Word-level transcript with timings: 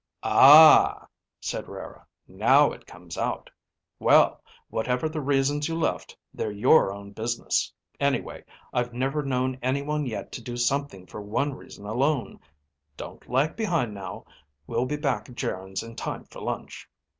"Ah," 0.23 1.05
said 1.39 1.67
Rara. 1.67 2.07
"Now 2.27 2.71
it 2.71 2.87
comes 2.87 3.19
out. 3.19 3.51
Well, 3.99 4.41
whatever 4.71 5.07
the 5.07 5.21
reasons 5.21 5.67
you 5.67 5.77
left, 5.79 6.17
they're 6.33 6.49
your 6.51 6.91
own 6.91 7.11
business. 7.11 7.71
Anyway, 7.99 8.43
I've 8.73 8.93
never 8.95 9.21
known 9.21 9.59
anyone 9.61 10.07
yet 10.07 10.31
to 10.31 10.41
do 10.41 10.57
something 10.57 11.05
for 11.05 11.21
one 11.21 11.53
reason 11.53 11.85
alone. 11.85 12.39
Don't 12.97 13.29
lag 13.29 13.55
behind, 13.55 13.93
now. 13.93 14.25
We'll 14.65 14.87
be 14.87 14.97
back 14.97 15.29
at 15.29 15.35
Geryn's 15.35 15.83
in 15.83 15.95
time 15.95 16.23
for 16.31 16.39
lunch." 16.41 16.89